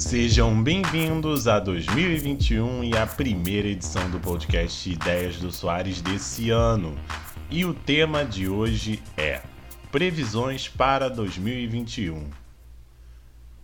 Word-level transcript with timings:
Sejam 0.00 0.60
bem-vindos 0.60 1.46
a 1.46 1.60
2021 1.60 2.84
e 2.84 2.96
a 2.96 3.06
primeira 3.06 3.68
edição 3.68 4.10
do 4.10 4.18
podcast 4.18 4.90
Ideias 4.90 5.36
do 5.36 5.52
Soares 5.52 6.00
desse 6.00 6.48
ano. 6.48 6.96
E 7.50 7.66
o 7.66 7.74
tema 7.74 8.24
de 8.24 8.48
hoje 8.48 9.02
é 9.14 9.42
Previsões 9.92 10.66
para 10.66 11.10
2021. 11.10 12.30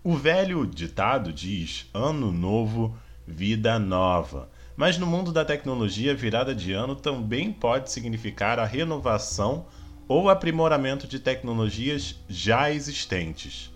O 0.05 0.15
velho 0.15 0.67
ditado 0.67 1.33
diz: 1.33 1.89
Ano 1.93 2.31
novo, 2.31 2.95
vida 3.27 3.79
nova. 3.79 4.51
Mas 4.77 4.99
no 4.99 5.07
mundo 5.07 5.33
da 5.33 5.45
tecnologia, 5.45 6.15
virada 6.15 6.55
de 6.55 6.71
ano 6.71 6.95
também 6.95 7.51
pode 7.51 7.91
significar 7.91 8.59
a 8.59 8.67
renovação 8.67 9.67
ou 10.07 10.29
aprimoramento 10.29 11.09
de 11.09 11.19
tecnologias 11.19 12.15
já 12.29 12.71
existentes. 12.71 13.75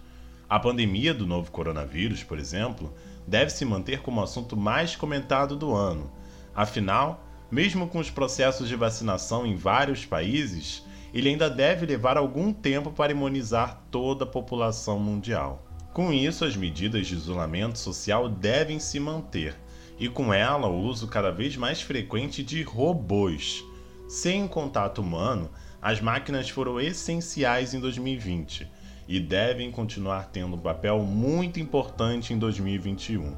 A 0.51 0.59
pandemia 0.59 1.15
do 1.15 1.29
novo 1.29 1.49
coronavírus, 1.53 2.25
por 2.25 2.37
exemplo, 2.37 2.93
deve 3.25 3.53
se 3.53 3.65
manter 3.65 4.03
como 4.03 4.21
o 4.21 4.25
assunto 4.25 4.57
mais 4.57 4.97
comentado 4.97 5.55
do 5.55 5.73
ano. 5.73 6.11
Afinal, 6.53 7.25
mesmo 7.49 7.87
com 7.87 8.01
os 8.01 8.11
processos 8.11 8.67
de 8.67 8.75
vacinação 8.75 9.47
em 9.47 9.55
vários 9.55 10.05
países, 10.05 10.85
ele 11.15 11.29
ainda 11.29 11.49
deve 11.49 11.87
levar 11.87 12.17
algum 12.17 12.53
tempo 12.53 12.91
para 12.91 13.13
imunizar 13.13 13.81
toda 13.93 14.25
a 14.25 14.27
população 14.27 14.99
mundial. 14.99 15.65
Com 15.93 16.13
isso, 16.13 16.45
as 16.45 16.57
medidas 16.57 17.07
de 17.07 17.15
isolamento 17.15 17.79
social 17.79 18.29
devem 18.29 18.81
se 18.81 18.99
manter, 18.99 19.55
e 20.01 20.09
com 20.09 20.35
ela 20.35 20.67
o 20.67 20.83
uso 20.83 21.07
cada 21.07 21.31
vez 21.31 21.57
mais 21.57 21.81
frequente 21.81 22.43
de 22.43 22.65
robôs. 22.65 23.65
Sem 24.09 24.49
contato 24.49 25.01
humano, 25.01 25.49
as 25.81 26.01
máquinas 26.01 26.51
foram 26.51 26.81
essenciais 26.81 27.73
em 27.73 27.79
2020 27.79 28.80
e 29.11 29.19
devem 29.19 29.73
continuar 29.73 30.31
tendo 30.33 30.55
um 30.55 30.61
papel 30.61 31.01
muito 31.01 31.59
importante 31.59 32.33
em 32.33 32.39
2021. 32.39 33.37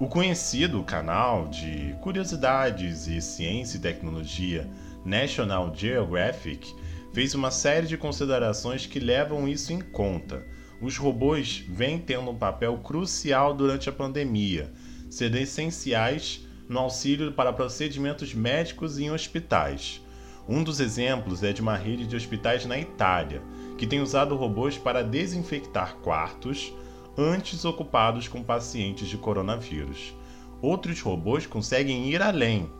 O 0.00 0.08
conhecido 0.08 0.82
canal 0.82 1.46
de 1.46 1.94
curiosidades 2.00 3.06
e 3.06 3.22
ciência 3.22 3.76
e 3.76 3.80
tecnologia 3.80 4.68
National 5.04 5.72
Geographic 5.72 6.74
fez 7.12 7.36
uma 7.36 7.52
série 7.52 7.86
de 7.86 7.96
considerações 7.96 8.84
que 8.84 8.98
levam 8.98 9.46
isso 9.46 9.72
em 9.72 9.80
conta. 9.80 10.44
Os 10.80 10.96
robôs 10.96 11.64
vêm 11.68 12.00
tendo 12.00 12.28
um 12.28 12.36
papel 12.36 12.76
crucial 12.78 13.54
durante 13.54 13.88
a 13.88 13.92
pandemia, 13.92 14.72
sendo 15.08 15.36
essenciais 15.36 16.44
no 16.68 16.80
auxílio 16.80 17.30
para 17.30 17.52
procedimentos 17.52 18.34
médicos 18.34 18.98
em 18.98 19.12
hospitais. 19.12 20.02
Um 20.48 20.64
dos 20.64 20.80
exemplos 20.80 21.44
é 21.44 21.52
de 21.52 21.62
uma 21.62 21.76
rede 21.76 22.04
de 22.04 22.16
hospitais 22.16 22.66
na 22.66 22.76
Itália, 22.76 23.40
que 23.82 23.86
tem 23.88 24.00
usado 24.00 24.36
robôs 24.36 24.78
para 24.78 25.02
desinfectar 25.02 25.96
quartos 25.96 26.72
antes 27.18 27.64
ocupados 27.64 28.28
com 28.28 28.40
pacientes 28.40 29.08
de 29.08 29.18
coronavírus. 29.18 30.14
Outros 30.60 31.00
robôs 31.00 31.48
conseguem 31.48 32.08
ir 32.08 32.22
além 32.22 32.70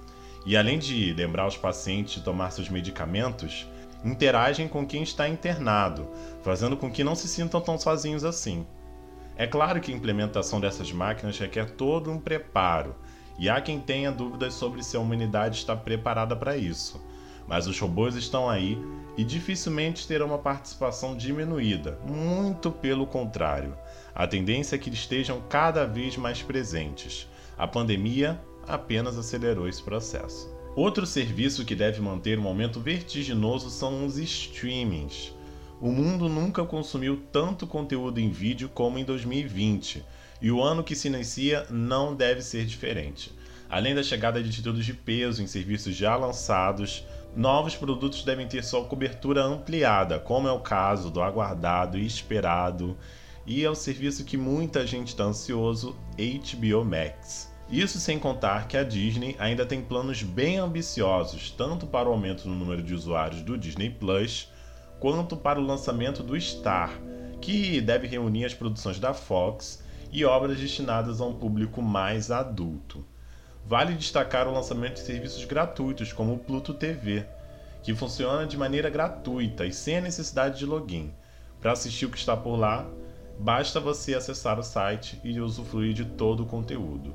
e, 0.47 0.56
além 0.56 0.78
de 0.78 1.12
lembrar 1.12 1.48
os 1.48 1.56
pacientes 1.56 2.14
de 2.14 2.20
tomar 2.20 2.53
seus 2.53 2.69
medicamentos, 2.69 3.67
interagem 4.05 4.69
com 4.69 4.86
quem 4.86 5.03
está 5.03 5.28
internado, 5.28 6.09
fazendo 6.44 6.77
com 6.77 6.89
que 6.89 7.03
não 7.03 7.16
se 7.16 7.27
sintam 7.27 7.61
tão 7.61 7.77
sozinhos 7.77 8.22
assim. 8.22 8.64
É 9.37 9.44
claro 9.44 9.81
que 9.81 9.92
a 9.92 9.97
implementação 9.97 10.61
dessas 10.61 10.92
máquinas 10.92 11.37
requer 11.37 11.72
todo 11.72 12.12
um 12.12 12.20
preparo, 12.20 12.94
e 13.37 13.50
há 13.50 13.61
quem 13.61 13.81
tenha 13.81 14.12
dúvidas 14.12 14.55
sobre 14.55 14.84
se 14.84 14.97
a 14.97 15.00
humanidade 15.00 15.56
está 15.56 15.75
preparada 15.75 16.37
para 16.37 16.56
isso. 16.56 17.05
Mas 17.53 17.67
os 17.67 17.78
robôs 17.78 18.17
estão 18.17 18.48
aí 18.48 18.78
e 19.14 19.22
dificilmente 19.22 20.08
terão 20.08 20.28
uma 20.28 20.39
participação 20.39 21.14
diminuída, 21.14 21.98
muito 22.09 22.70
pelo 22.70 23.06
contrário. 23.06 23.77
A 24.14 24.27
tendência 24.27 24.75
é 24.75 24.78
que 24.78 24.89
eles 24.89 25.00
estejam 25.00 25.39
cada 25.50 25.84
vez 25.84 26.16
mais 26.16 26.41
presentes. 26.41 27.28
A 27.59 27.69
pandemia 27.69 28.41
apenas 28.66 29.19
acelerou 29.19 29.69
esse 29.69 29.82
processo. 29.82 30.50
Outro 30.75 31.04
serviço 31.04 31.62
que 31.62 31.75
deve 31.75 32.00
manter 32.00 32.38
um 32.38 32.49
aumento 32.49 32.81
vertiginoso 32.81 33.69
são 33.69 34.06
os 34.06 34.16
streamings. 34.16 35.34
O 35.78 35.93
mundo 35.93 36.31
nunca 36.31 36.65
consumiu 36.65 37.21
tanto 37.31 37.66
conteúdo 37.66 38.19
em 38.19 38.31
vídeo 38.31 38.71
como 38.71 38.99
em 38.99 39.05
2020, 39.05 40.03
e 40.41 40.50
o 40.50 40.62
ano 40.62 40.82
que 40.82 40.97
se 40.97 41.09
inicia 41.09 41.66
não 41.69 42.15
deve 42.15 42.41
ser 42.41 42.65
diferente. 42.65 43.31
Além 43.69 43.94
da 43.94 44.03
chegada 44.03 44.43
de 44.43 44.50
títulos 44.50 44.84
de 44.84 44.93
peso 44.93 45.43
em 45.43 45.47
serviços 45.47 45.97
já 45.97 46.15
lançados, 46.15 47.05
novos 47.34 47.75
produtos 47.75 48.25
devem 48.25 48.47
ter 48.47 48.62
sua 48.62 48.84
cobertura 48.84 49.43
ampliada, 49.43 50.19
como 50.19 50.48
é 50.48 50.53
o 50.53 50.60
caso 50.60 51.10
do 51.10 51.22
aguardado 51.22 51.98
e 51.98 52.06
esperado, 52.06 52.97
e 53.47 53.65
é 53.65 53.70
o 53.70 53.75
serviço 53.75 54.25
que 54.25 54.37
muita 54.37 54.87
gente 54.87 55.09
está 55.09 55.25
ansioso, 55.25 55.97
HBO 56.16 56.84
Max. 56.84 57.53
Isso 57.70 57.98
sem 57.98 58.19
contar 58.19 58.69
que 58.69 58.76
a 58.76 58.84
Disney 58.84 59.34
ainda 59.38 59.65
tem 59.65 59.81
planos 59.81 60.22
bem 60.22 60.59
ambiciosos, 60.59 61.50
tanto 61.50 61.87
para 61.87 62.09
o 62.09 62.12
aumento 62.12 62.47
no 62.47 62.54
número 62.54 62.82
de 62.82 62.94
usuários 62.94 63.41
do 63.41 63.56
Disney 63.56 63.88
Plus, 63.88 64.53
quanto 65.00 65.37
para 65.37 65.59
o 65.59 65.64
lançamento 65.64 66.22
do 66.22 66.38
Star, 66.38 66.93
que 67.41 67.81
deve 67.81 68.06
reunir 68.06 68.44
as 68.44 68.54
produções 68.54 69.00
da 69.00 69.14
Fox 69.14 69.82
e 70.12 70.25
obras 70.25 70.60
destinadas 70.60 71.20
a 71.20 71.25
um 71.25 71.34
público 71.34 71.81
mais 71.81 72.31
adulto. 72.31 73.04
Vale 73.65 73.95
destacar 73.95 74.49
o 74.49 74.53
lançamento 74.53 74.95
de 74.95 75.00
serviços 75.00 75.45
gratuitos 75.45 76.12
como 76.12 76.34
o 76.34 76.39
Pluto 76.39 76.75
TV, 76.75 77.25
que 77.83 77.95
funciona 77.95 78.47
de 78.47 78.56
maneira 78.56 78.91
gratuita 78.91 79.65
e 79.65 79.73
sem 79.73 79.99
a 79.99 80.00
necessidade 80.00 80.59
de 80.59 80.67
login. 80.67 81.12
Para 81.61 81.73
assistir 81.73 82.06
o 82.06 82.11
que 82.11 82.19
está 82.19 82.37
por 82.37 82.56
lá, 82.56 82.87
basta 83.39 83.81
você 83.81 84.15
acessar 84.15 84.59
o 84.59 84.62
site 84.62 85.21
e 85.23 85.41
usufruir 85.41 85.95
de 85.95 86.05
todo 86.05 86.43
o 86.43 86.47
conteúdo. 86.47 87.15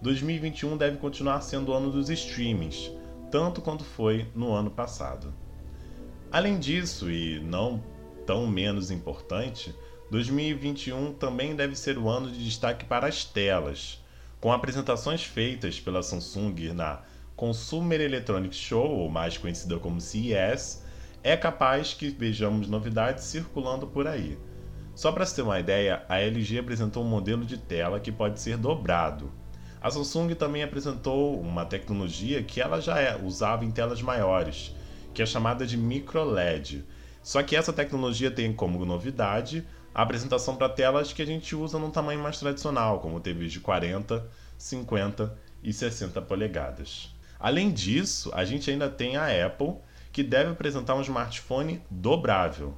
2021 0.00 0.76
deve 0.76 0.96
continuar 0.98 1.40
sendo 1.40 1.72
o 1.72 1.74
ano 1.74 1.90
dos 1.90 2.08
streamings, 2.08 2.90
tanto 3.30 3.60
quanto 3.60 3.82
foi 3.82 4.28
no 4.34 4.52
ano 4.52 4.70
passado. 4.70 5.34
Além 6.30 6.58
disso, 6.58 7.10
e 7.10 7.40
não 7.40 7.82
tão 8.24 8.46
menos 8.46 8.90
importante, 8.92 9.74
2021 10.10 11.14
também 11.14 11.56
deve 11.56 11.74
ser 11.74 11.98
o 11.98 12.08
ano 12.08 12.30
de 12.30 12.44
destaque 12.44 12.84
para 12.84 13.08
as 13.08 13.24
telas 13.24 14.00
com 14.40 14.52
apresentações 14.52 15.24
feitas 15.24 15.80
pela 15.80 16.02
Samsung 16.02 16.72
na 16.72 17.02
Consumer 17.34 18.00
Electronics 18.00 18.56
Show, 18.56 18.88
ou 18.88 19.08
mais 19.08 19.36
conhecida 19.36 19.78
como 19.78 20.00
CES, 20.00 20.82
é 21.22 21.36
capaz 21.36 21.94
que 21.94 22.08
vejamos 22.08 22.68
novidades 22.68 23.24
circulando 23.24 23.86
por 23.86 24.06
aí. 24.06 24.38
Só 24.94 25.12
para 25.12 25.26
se 25.26 25.36
ter 25.36 25.42
uma 25.42 25.60
ideia, 25.60 26.04
a 26.08 26.20
LG 26.20 26.58
apresentou 26.58 27.04
um 27.04 27.08
modelo 27.08 27.44
de 27.44 27.56
tela 27.56 28.00
que 28.00 28.10
pode 28.10 28.40
ser 28.40 28.56
dobrado. 28.56 29.32
A 29.80 29.90
Samsung 29.90 30.34
também 30.34 30.62
apresentou 30.64 31.40
uma 31.40 31.64
tecnologia 31.64 32.42
que 32.42 32.60
ela 32.60 32.80
já 32.80 32.98
é, 32.98 33.16
usava 33.16 33.64
em 33.64 33.70
telas 33.70 34.02
maiores, 34.02 34.74
que 35.14 35.22
é 35.22 35.26
chamada 35.26 35.64
de 35.64 35.76
micro 35.76 36.24
LED. 36.24 36.84
Só 37.22 37.42
que 37.42 37.54
essa 37.54 37.72
tecnologia 37.72 38.30
tem 38.30 38.52
como 38.52 38.84
novidade 38.84 39.64
a 39.98 40.02
apresentação 40.02 40.54
para 40.54 40.68
telas 40.68 41.12
que 41.12 41.20
a 41.20 41.26
gente 41.26 41.56
usa 41.56 41.76
num 41.76 41.90
tamanho 41.90 42.22
mais 42.22 42.38
tradicional, 42.38 43.00
como 43.00 43.18
TVs 43.18 43.50
de 43.50 43.58
40, 43.58 44.30
50 44.56 45.36
e 45.60 45.72
60 45.72 46.22
polegadas. 46.22 47.12
Além 47.36 47.72
disso, 47.72 48.30
a 48.32 48.44
gente 48.44 48.70
ainda 48.70 48.88
tem 48.88 49.16
a 49.16 49.44
Apple, 49.44 49.74
que 50.12 50.22
deve 50.22 50.52
apresentar 50.52 50.94
um 50.94 51.00
smartphone 51.00 51.82
dobrável. 51.90 52.76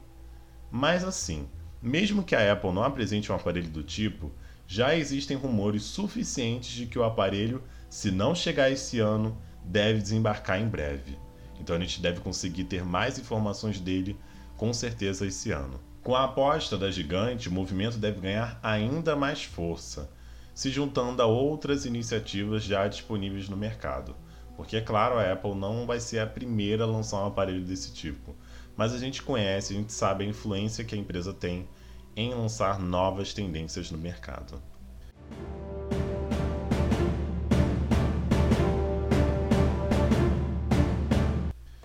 Mas 0.71 1.05
assim, 1.05 1.47
mesmo 1.83 2.23
que 2.25 2.35
a 2.35 2.55
Apple 2.55 2.73
não 2.73 2.85
apresente 2.85 3.31
um 3.31 3.35
aparelho 3.35 3.69
do 3.69 3.83
tipo, 3.83 4.33
já 4.67 4.97
existem 4.97 5.37
rumores 5.37 5.83
suficientes 5.83 6.71
de 6.71 6.87
que 6.87 6.99
o 6.99 7.05
aparelho, 7.05 7.63
se 7.91 8.11
não 8.11 8.35
chegar 8.35 8.71
esse 8.71 8.99
ano, 8.99 9.37
deve 9.63 10.01
desembarcar 10.01 10.59
em 10.59 10.69
breve. 10.71 11.19
Então 11.61 11.77
a 11.77 11.79
gente 11.79 12.01
deve 12.01 12.21
conseguir 12.21 12.65
ter 12.65 12.83
mais 12.83 13.19
informações 13.19 13.78
dele 13.78 14.19
com 14.57 14.73
certeza 14.73 15.27
esse 15.27 15.51
ano. 15.51 15.90
Com 16.03 16.17
a 16.17 16.25
aposta 16.25 16.79
da 16.79 16.91
gigante, 16.91 17.51
o 17.51 17.53
movimento 17.53 17.99
deve 17.99 18.21
ganhar 18.21 18.59
ainda 18.63 19.15
mais 19.15 19.45
força, 19.45 20.11
se 20.55 20.71
juntando 20.71 21.21
a 21.21 21.27
outras 21.27 21.85
iniciativas 21.85 22.65
já 22.65 22.89
disponíveis 22.89 23.51
no 23.51 23.57
mercado. 23.57 24.17
Porque, 24.57 24.77
é 24.77 24.81
claro, 24.81 25.19
a 25.19 25.31
Apple 25.31 25.55
não 25.55 25.87
vai 25.87 26.01
ser 26.01 26.21
a 26.21 26.27
primeira 26.27 26.85
a 26.85 26.87
lançar 26.87 27.23
um 27.23 27.27
aparelho 27.27 27.65
desse 27.67 27.93
tipo, 27.93 28.35
mas 28.75 28.95
a 28.95 28.99
gente 28.99 29.23
conhece, 29.23 29.75
a 29.75 29.77
gente 29.77 29.93
sabe 29.93 30.25
a 30.25 30.29
influência 30.29 30.85
que 30.85 30.95
a 30.95 30.99
empresa 30.99 31.35
tem 31.35 31.69
em 32.17 32.33
lançar 32.33 32.79
novas 32.79 33.35
tendências 33.35 33.91
no 33.91 33.99
mercado. 33.99 34.61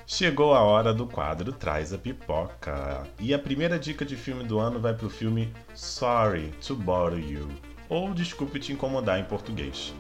Chegou 0.08 0.54
a 0.54 0.62
hora 0.62 0.94
do 0.94 1.08
quadro 1.08 1.52
Traz 1.52 1.92
a 1.92 1.98
Pipoca. 1.98 3.08
E 3.20 3.34
a 3.34 3.40
primeira 3.40 3.80
dica 3.80 4.06
de 4.06 4.16
filme 4.16 4.44
do 4.44 4.60
ano 4.60 4.80
vai 4.80 4.94
pro 4.94 5.10
filme 5.10 5.52
Sorry 5.74 6.52
to 6.66 6.76
Bother 6.76 7.20
You, 7.20 7.50
ou 7.90 8.14
Desculpe 8.14 8.60
te 8.60 8.72
incomodar 8.72 9.20
em 9.20 9.24
português. 9.24 9.96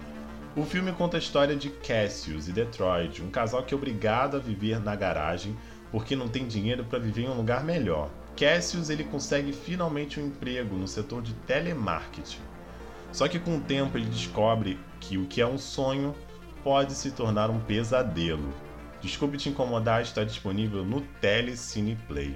O 0.56 0.63
filme 0.63 0.92
conta 0.92 1.18
a 1.18 1.19
história 1.19 1.56
de 1.56 1.72
Cassius 1.72 2.48
e 2.48 2.52
Detroit, 2.52 3.19
um 3.24 3.31
casal 3.31 3.63
que 3.63 3.74
é 3.74 3.78
obrigado 3.78 4.38
a 4.38 4.40
viver 4.40 4.80
na 4.80 4.96
garagem 4.96 5.57
porque 5.92 6.16
não 6.16 6.28
tem 6.28 6.48
dinheiro 6.48 6.84
para 6.86 7.00
viver 7.00 7.24
em 7.24 7.30
um 7.30 7.38
lugar 7.38 7.63
melhor. 7.63 8.12
Cassius 8.38 8.92
ele 8.92 9.06
consegue 9.06 9.52
finalmente 9.52 10.19
um 10.19 10.28
emprego 10.28 10.75
no 10.75 10.88
setor 10.88 11.24
de 11.24 11.34
telemarketing. 11.34 12.42
Só 13.12 13.28
que 13.28 13.40
com 13.40 13.57
o 13.57 13.62
tempo 13.62 13.98
ele 13.98 14.06
descobre 14.06 14.80
que 15.00 15.18
o 15.18 15.25
que 15.25 15.42
é 15.42 15.48
um 15.48 15.57
sonho 15.57 16.13
pode 16.63 16.94
se 16.94 17.10
tornar 17.10 17.50
um 17.50 17.60
pesadelo. 17.60 18.54
Desculpe 19.06 19.38
te 19.38 19.50
incomodar 19.50 20.02
está 20.02 20.24
disponível 20.24 20.84
no 20.84 21.02
Telecine 21.22 21.96
Play. 22.07 22.36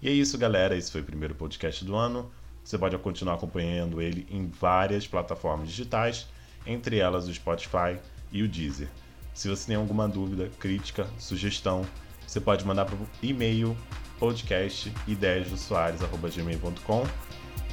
E 0.00 0.08
é 0.08 0.10
isso, 0.10 0.38
galera. 0.38 0.74
Esse 0.74 0.90
foi 0.90 1.02
o 1.02 1.04
primeiro 1.04 1.34
podcast 1.34 1.84
do 1.84 1.94
ano. 1.94 2.30
Você 2.64 2.78
pode 2.78 2.96
continuar 2.96 3.34
acompanhando 3.34 4.00
ele 4.00 4.26
em 4.30 4.48
várias 4.48 5.06
plataformas 5.06 5.68
digitais, 5.68 6.26
entre 6.66 6.96
elas 6.96 7.28
o 7.28 7.34
Spotify 7.34 7.98
e 8.32 8.42
o 8.42 8.48
Deezer. 8.48 8.88
Se 9.34 9.46
você 9.46 9.66
tem 9.66 9.76
alguma 9.76 10.08
dúvida, 10.08 10.48
crítica, 10.58 11.06
sugestão, 11.18 11.84
você 12.26 12.40
pode 12.40 12.64
mandar 12.64 12.86
para 12.86 12.96
o 12.96 13.06
e-mail 13.22 13.76
podcast 14.18 14.90
ideiasdosoares.gmail.com 15.06 17.06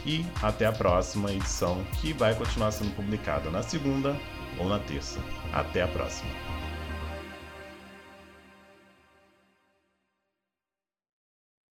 e 0.06 0.26
até 0.44 0.66
a 0.66 0.74
próxima 0.74 1.32
edição 1.32 1.82
que 2.02 2.12
vai 2.12 2.36
continuar 2.36 2.72
sendo 2.72 2.94
publicada 2.94 3.50
na 3.50 3.64
segunda 3.64 4.18
ou 4.60 4.68
na 4.68 4.80
terça. 4.80 5.18
Até 5.54 5.82
a 5.82 5.88
próxima! 5.88 6.67